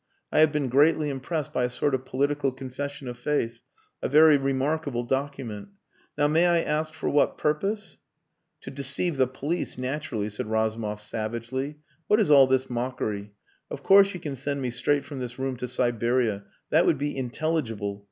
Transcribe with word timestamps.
I 0.31 0.39
have 0.39 0.51
been 0.51 0.67
greatly 0.67 1.11
impressed 1.11 1.53
by 1.53 1.63
a 1.63 1.69
sort 1.69 1.93
of 1.93 2.05
political 2.05 2.51
confession 2.51 3.07
of 3.07 3.19
faith. 3.19 3.61
A 4.01 4.09
very 4.09 4.35
remarkable 4.35 5.03
document. 5.03 5.67
Now 6.17 6.27
may 6.27 6.47
I 6.47 6.63
ask 6.63 6.91
for 6.95 7.07
what 7.07 7.37
purpose...." 7.37 7.99
"To 8.61 8.71
deceive 8.71 9.17
the 9.17 9.27
police 9.27 9.77
naturally," 9.77 10.31
said 10.31 10.47
Razumov 10.49 11.01
savagely.... 11.03 11.77
"What 12.07 12.19
is 12.19 12.31
all 12.31 12.47
this 12.47 12.67
mockery? 12.67 13.33
Of 13.69 13.83
course 13.83 14.11
you 14.15 14.19
can 14.19 14.35
send 14.35 14.59
me 14.59 14.71
straight 14.71 15.03
from 15.05 15.19
this 15.19 15.37
room 15.37 15.55
to 15.57 15.67
Siberia. 15.67 16.45
That 16.71 16.87
would 16.87 16.97
be 16.97 17.15
intelligible. 17.15 17.99